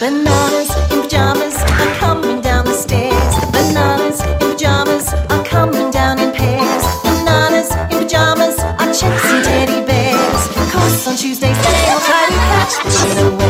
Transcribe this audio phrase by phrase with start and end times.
[0.00, 3.34] Bananas in pajamas are coming down the stairs.
[3.52, 6.84] Bananas in pajamas are coming down in pairs.
[7.04, 10.48] Bananas in pajamas are chicks and teddy bears.
[10.72, 12.74] Cause on Tuesdays they will try to catch
[13.14, 13.49] the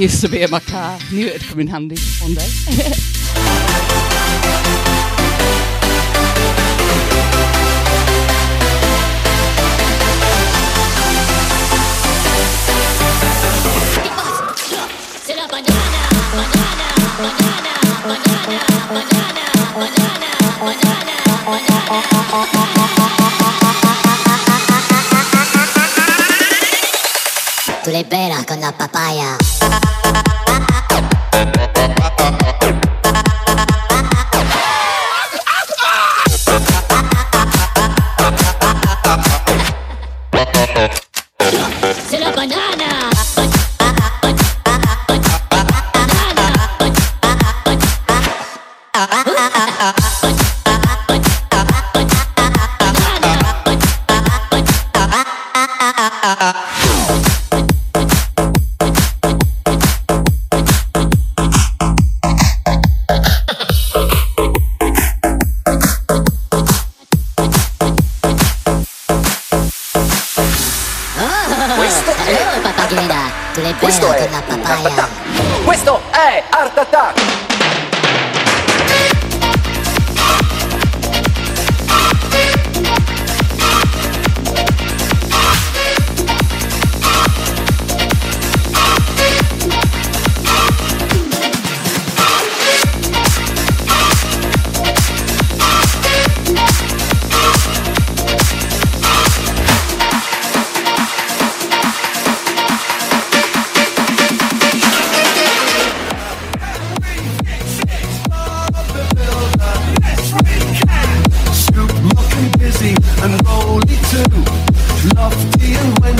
[0.00, 0.98] used to be in my car.
[1.12, 2.48] Knew it'd come in handy one day.
[27.84, 29.49] Tú le veras con la papaya.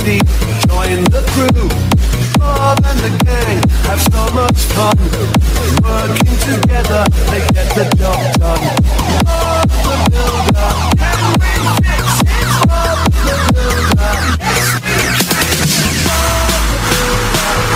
[0.03, 0.17] And
[0.67, 1.69] join the crew.
[2.39, 4.97] Bob and the gang have so much fun.
[5.85, 8.65] Working together, they get the job done.
[9.23, 11.53] Bob the Builder, can we
[11.85, 12.49] fix it?
[12.65, 14.81] Bob the Builder, yes can.
[14.81, 14.97] We
[15.45, 16.01] fix it?
[16.07, 16.49] Bob
[16.89, 17.71] the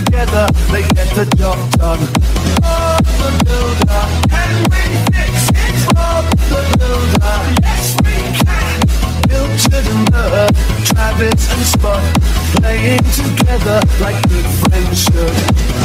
[0.00, 2.00] together, they get the job done.
[2.60, 4.82] Bob the Builder, can we
[5.14, 5.94] fix it?
[5.94, 8.78] Bob the Builder, yes we can.
[9.28, 10.54] Pilchard and Nerd,
[10.88, 12.04] Travis and Spot,
[12.58, 15.36] playing together like good friends should.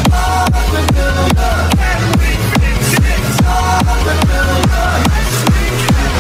[0.10, 2.82] Bob the Builder, can we fix
[3.14, 3.24] it?
[3.46, 6.14] Bob the Builder, yes we can.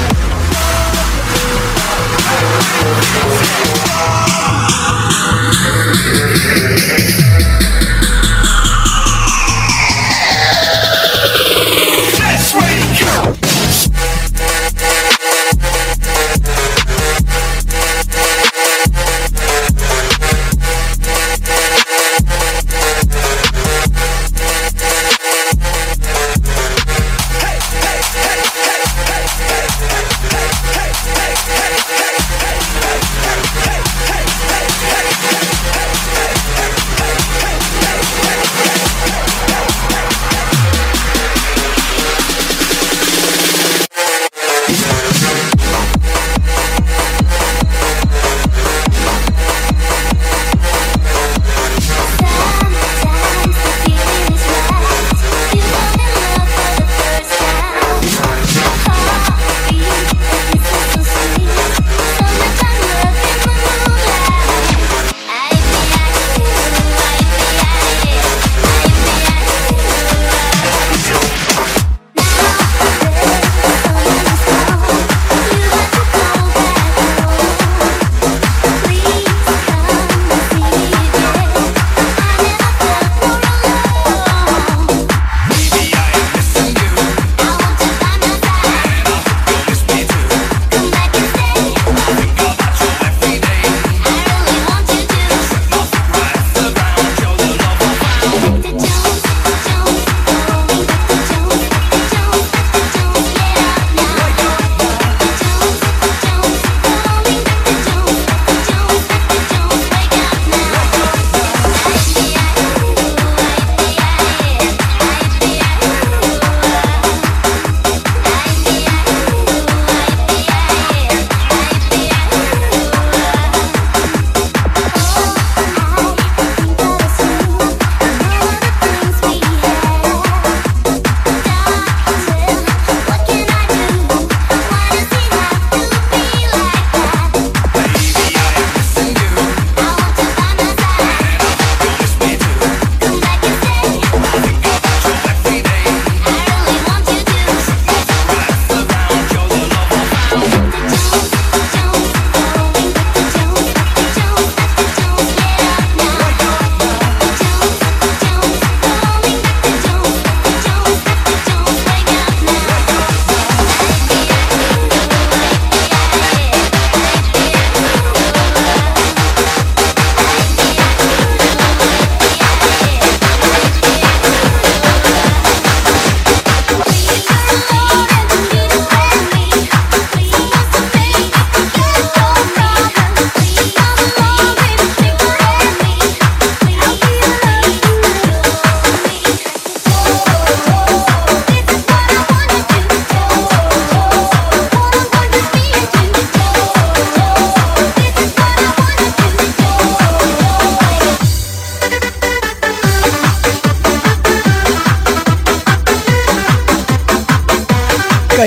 [3.90, 4.39] Yes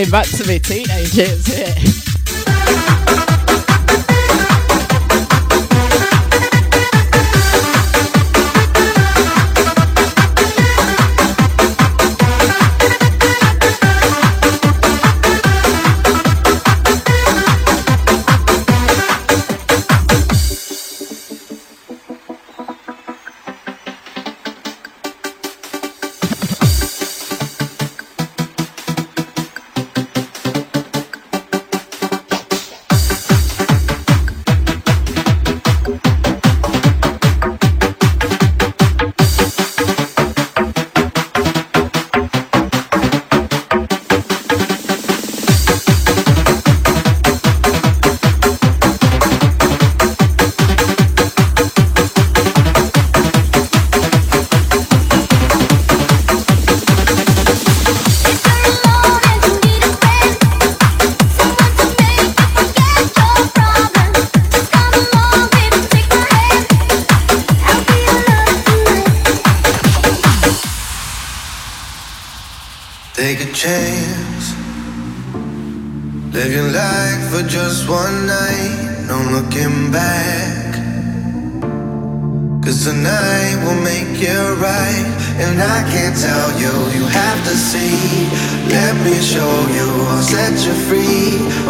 [0.02, 1.61] Going back to my teenage years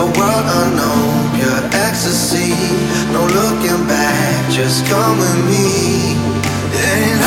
[0.02, 2.50] A world unknown, pure ecstasy.
[3.14, 6.16] No looking back, just come with me.
[6.74, 7.21] And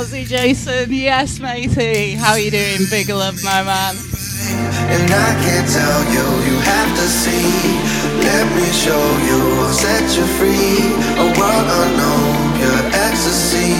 [0.00, 0.90] Aussie, Jason.
[0.90, 2.14] Yes, matey.
[2.14, 2.88] How you doing?
[2.88, 3.94] Big love, my man.
[4.88, 7.76] And I can't tell you, you have to see.
[8.24, 10.88] Let me show you, I'll set you free.
[11.20, 13.76] A world unknown, pure ecstasy.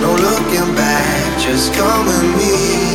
[0.00, 2.87] No looking back, just come with me.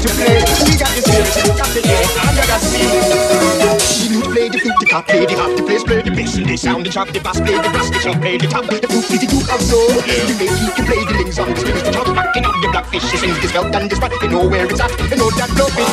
[0.00, 0.40] To play.
[0.64, 2.88] We got this here, we got the air under the sea.
[3.80, 6.56] She play the flute, the cop, play the harp, the bass, play the bass, the
[6.56, 9.20] sound, the chop, the bass, play the brass, the chop, play the top, the flute,
[9.20, 9.76] the duke also.
[9.92, 12.68] The bass, he can play the lings on the strings, the chop, backing up the
[12.72, 15.30] blackfish, he sings this belt and this spot, they know where it's at, they know
[15.36, 15.88] that love is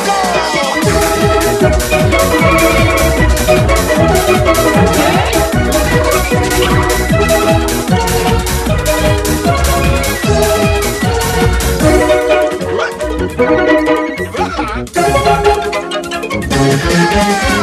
[13.28, 13.77] gone.
[16.98, 17.58] Yeah.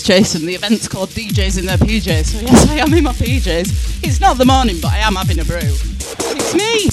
[0.00, 0.46] is Jason.
[0.46, 2.26] The event's called DJs in their PJs.
[2.26, 4.04] So yes, I am in my PJs.
[4.04, 5.58] It's not the morning, but I am having a brew.
[5.60, 6.89] It's me.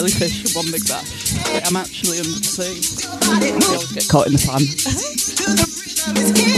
[0.00, 1.34] jellyfish in one big bash.
[1.52, 2.80] Like, I'm actually under the sea.
[3.22, 4.38] I always get caught in the
[6.40, 6.49] fan.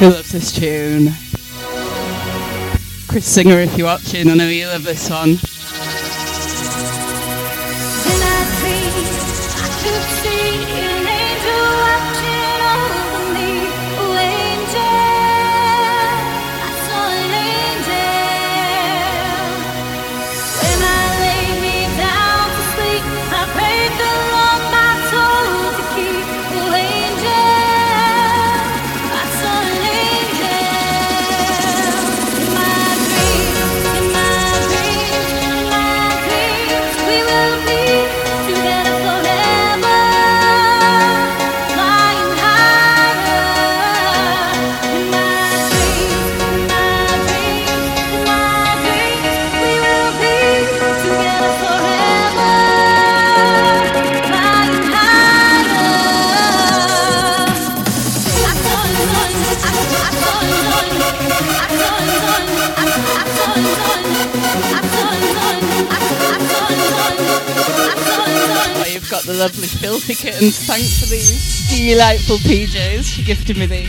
[0.00, 1.08] who loves this tune.
[3.06, 5.36] Chris Singer, if you're watching, I know you love this one.
[69.40, 70.66] lovely filthy kittens.
[70.66, 73.04] Thanks for these delightful PJs.
[73.04, 73.88] She gifted me these.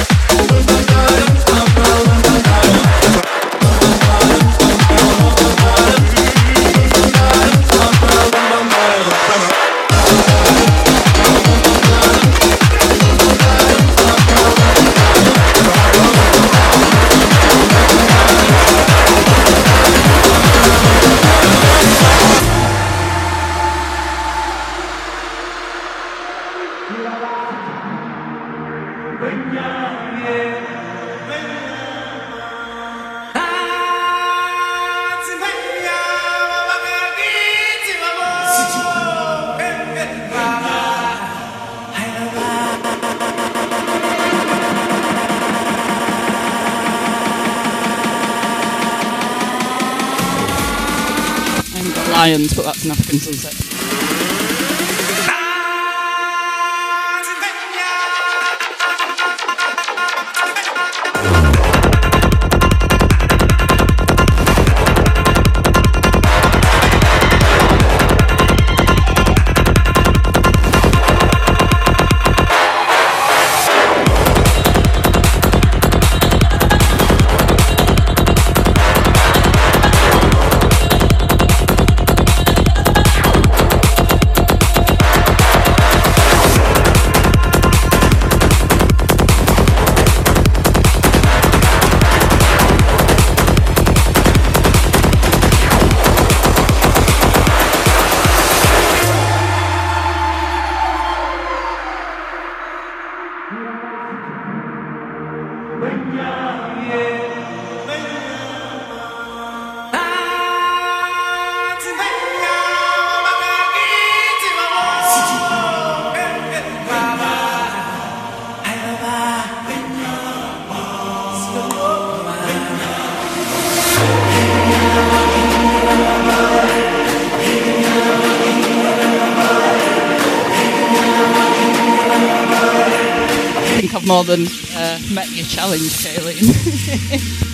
[134.21, 137.47] More than uh, met your challenge, Kayleen.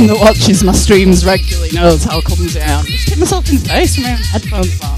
[0.00, 2.84] anyone that watches my streams regularly knows how come down.
[2.86, 4.89] Just put myself in the face with my headphones on.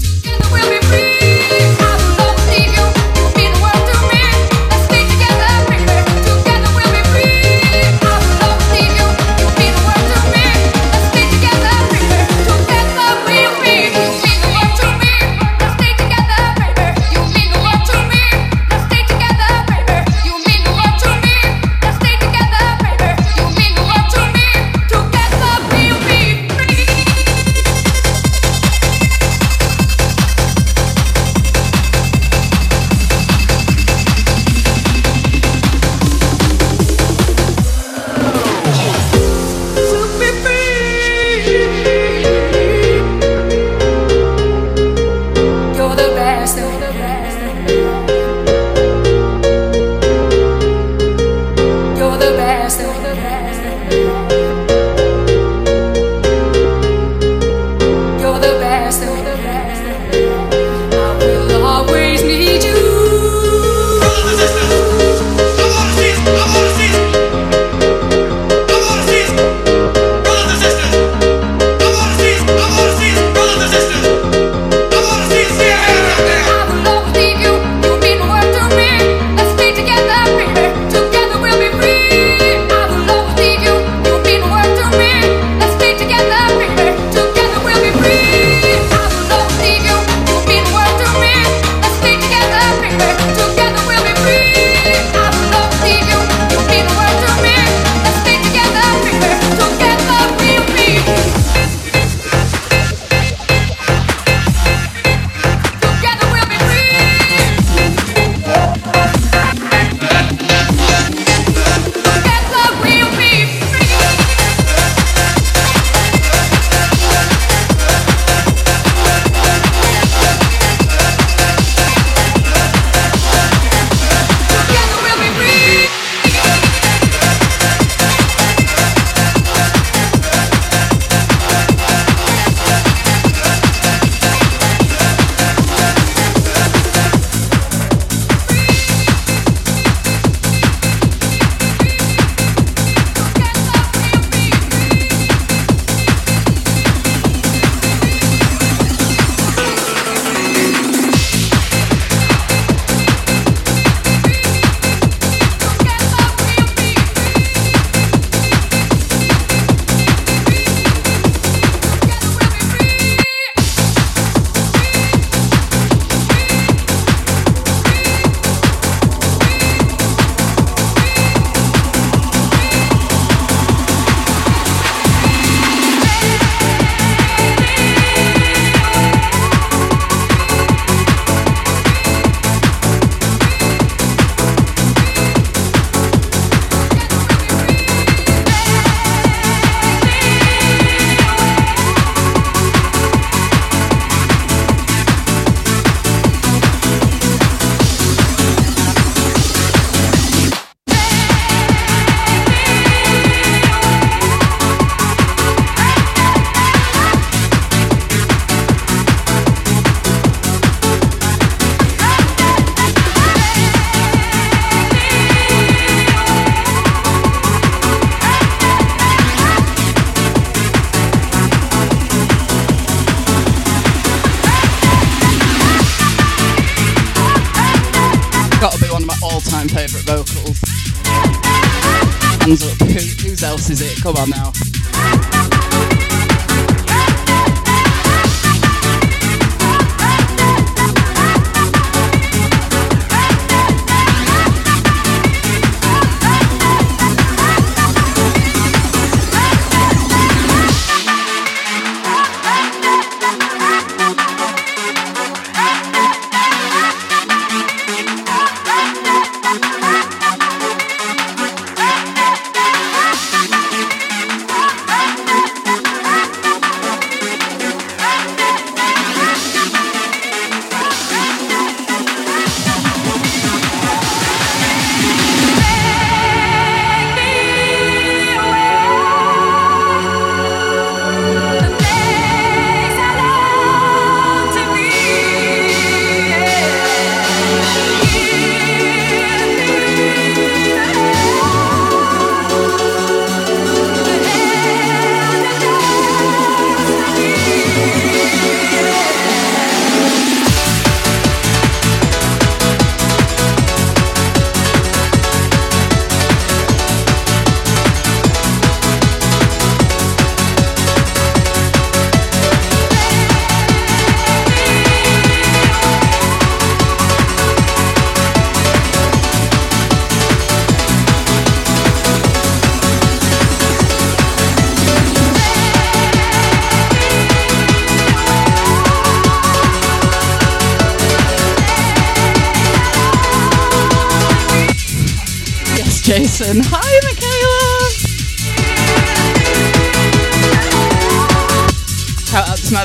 [233.73, 234.01] is it.
[234.03, 234.62] Come on now.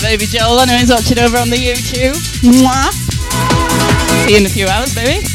[0.08, 0.66] Baby Joel.
[0.66, 2.16] He's watching over on the YouTube.
[2.40, 2.90] Mwah.
[4.24, 5.27] See you in a few hours, baby.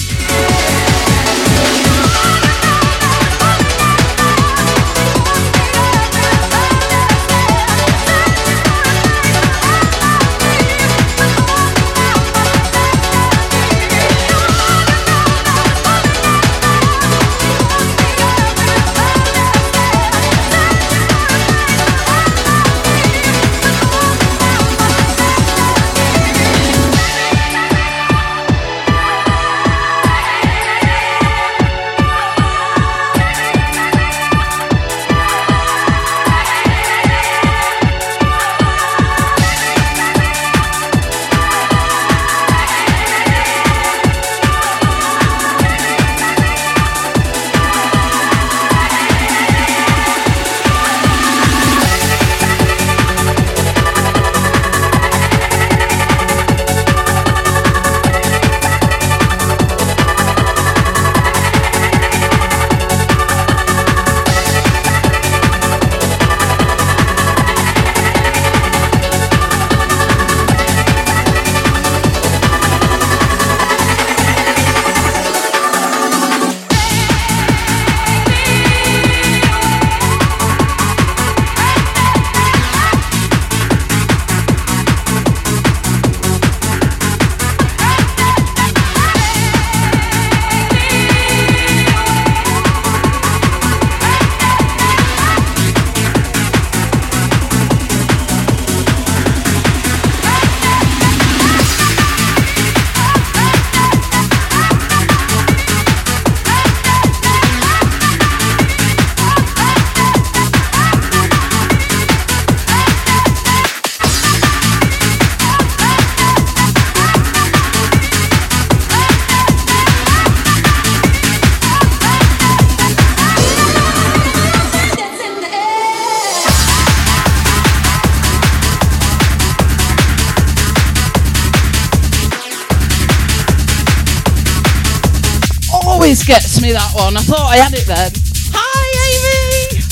[136.63, 137.17] Me that one.
[137.17, 138.11] I thought I had it then.
[138.55, 139.83] Hi, Amy.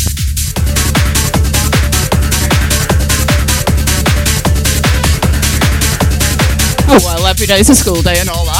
[6.87, 8.50] Oh well, every day's a school day and all that.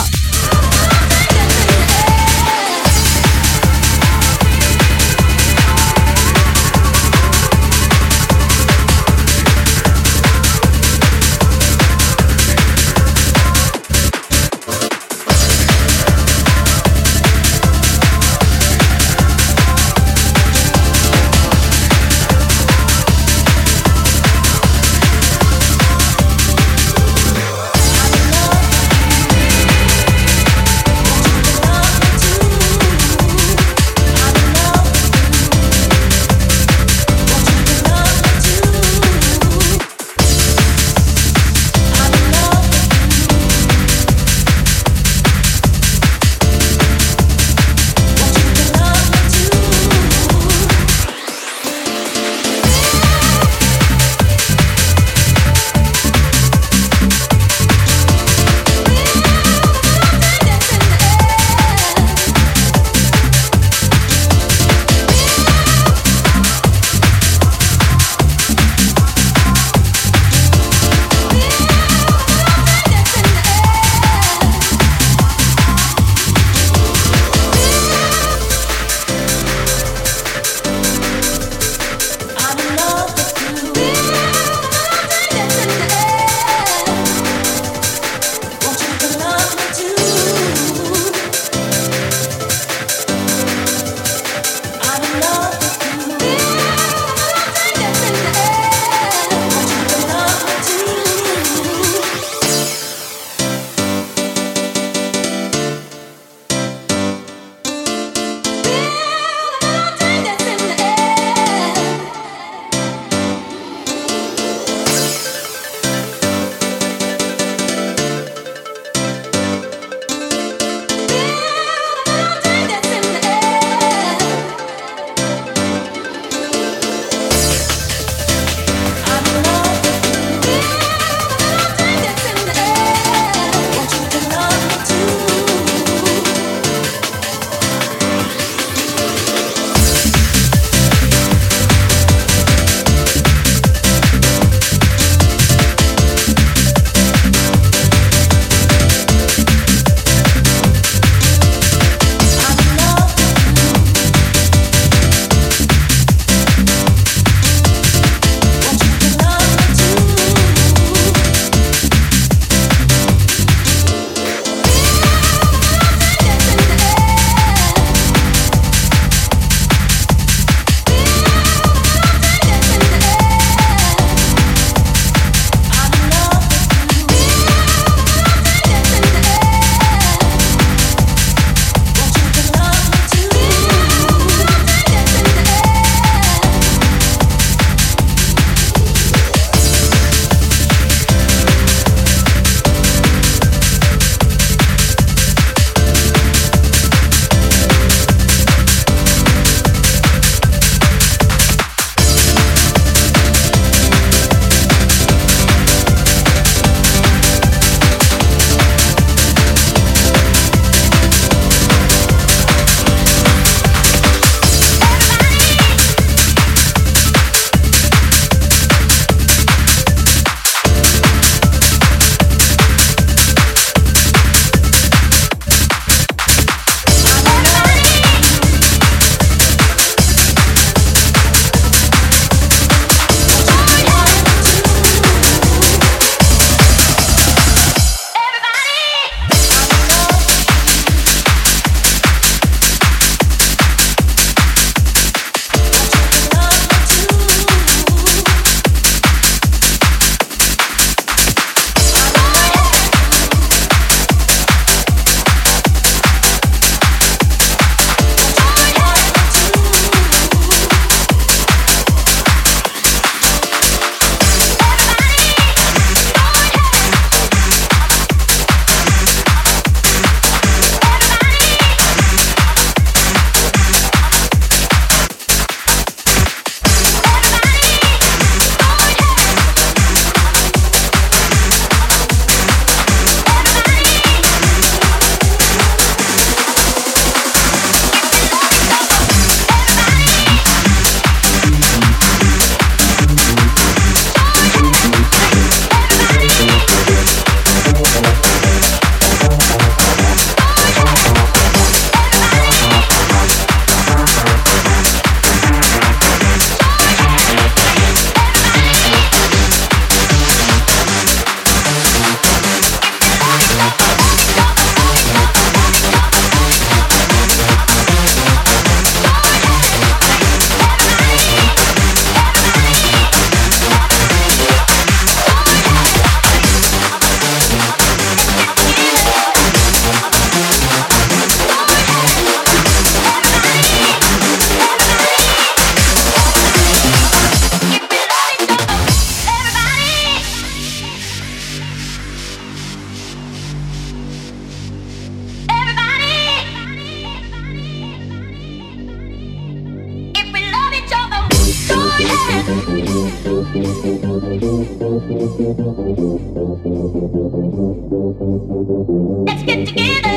[359.25, 360.15] Let's get together.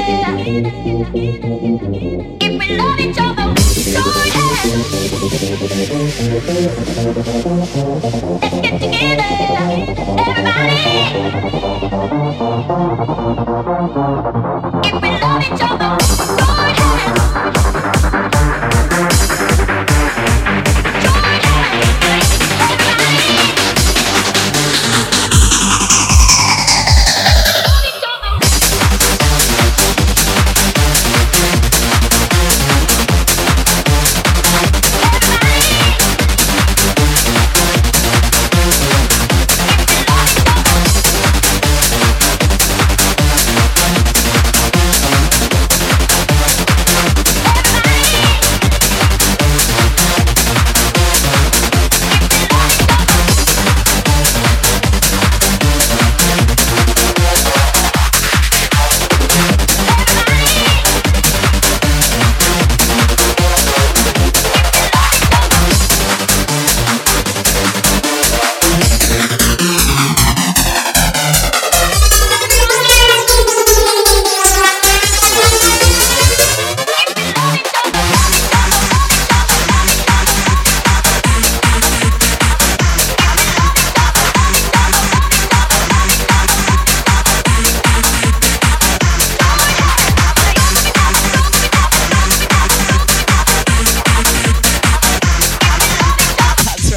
[2.41, 3.55] If we love each other,
[4.35, 4.85] hands.
[8.43, 9.29] Let's get together,
[10.19, 10.79] everybody.
[14.85, 16.34] If we love each other,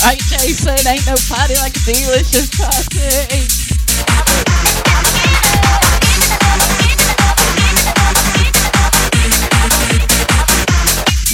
[0.07, 0.87] Right, Jason.
[0.87, 3.43] Ain't no party like a delicious party.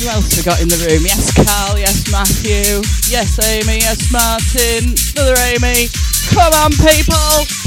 [0.01, 1.05] Who else we got in the room?
[1.05, 1.78] Yes, Carl.
[1.78, 2.82] Yes, Matthew.
[3.13, 3.78] Yes, Amy.
[3.78, 4.95] Yes, Martin.
[5.13, 5.86] Another Amy.
[6.34, 7.62] Come on, people.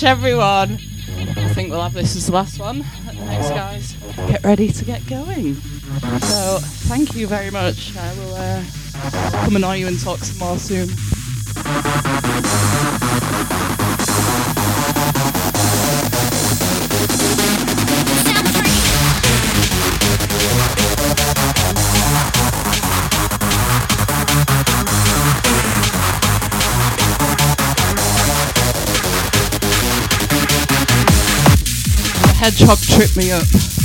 [0.00, 0.78] Much, everyone.
[1.36, 2.82] I think we'll have this as the last one.
[2.82, 3.92] Thanks, guys.
[4.28, 5.54] Get ready to get going.
[6.20, 6.58] So,
[6.88, 7.96] thank you very much.
[7.96, 8.64] I will uh,
[9.44, 10.88] come annoy you and talk some more soon.
[32.40, 33.79] Hedgehog tripped me up.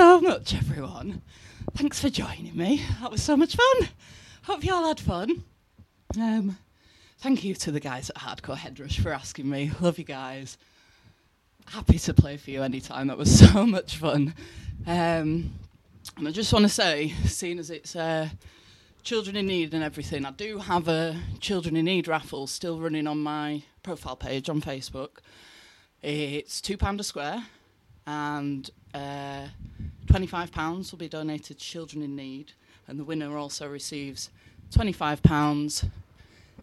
[0.00, 1.20] So much, everyone.
[1.74, 2.82] Thanks for joining me.
[3.02, 3.90] That was so much fun.
[4.44, 5.44] Hope you all had fun.
[6.18, 6.56] Um,
[7.18, 9.70] thank you to the guys at Hardcore Headrush for asking me.
[9.78, 10.56] Love you guys.
[11.66, 13.08] Happy to play for you anytime.
[13.08, 14.32] That was so much fun.
[14.86, 15.52] Um,
[16.16, 18.30] and I just want to say, seeing as it's uh,
[19.02, 23.06] Children in Need and everything, I do have a Children in Need raffle still running
[23.06, 25.18] on my profile page on Facebook.
[26.02, 27.44] It's £2 a square,
[28.06, 29.48] and uh,
[30.10, 32.52] £25 will be donated to Children in Need,
[32.88, 34.30] and the winner also receives
[34.72, 35.88] £25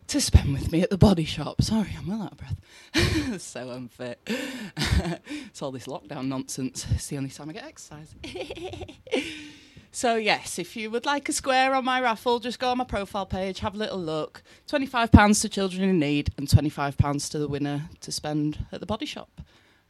[0.07, 1.61] to spend with me at the body shop.
[1.61, 3.41] Sorry, I'm well out of breath.
[3.41, 4.19] so unfit.
[4.27, 6.85] it's all this lockdown nonsense.
[6.91, 8.13] It's the only time I get exercise.
[9.91, 12.83] so, yes, if you would like a square on my raffle, just go on my
[12.83, 14.43] profile page, have a little look.
[14.69, 19.05] £25 to Children in Need and £25 to the winner to spend at the body
[19.05, 19.41] shop.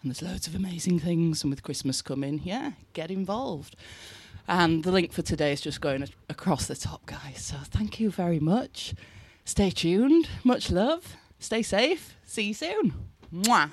[0.02, 3.76] And there's loads of amazing things, and with Christmas coming, yeah, get involved.
[4.48, 7.42] And the link for today is just going a- across the top, guys.
[7.44, 8.94] So, thank you very much.
[9.44, 10.30] Stay tuned.
[10.44, 11.16] Much love.
[11.40, 12.16] Stay safe.
[12.24, 12.94] See you soon.
[13.34, 13.70] Mwah.